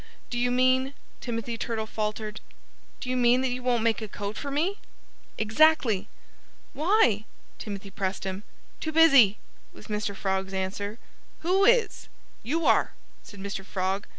[0.31, 2.41] "Do you mean" Timothy Turtle faltered
[2.99, 4.79] "do you mean that you won't make a coat for me?"
[5.37, 6.07] "Exactly!"
[6.73, 7.25] "Why?"
[7.59, 8.43] Timothy pressed him.
[8.79, 9.37] "Too busy!"
[9.73, 10.15] was Mr.
[10.15, 10.97] Frog's answer.
[11.41, 12.09] "Who is?"
[12.41, 13.63] "You are!" said Mr.
[13.63, 14.07] Frog.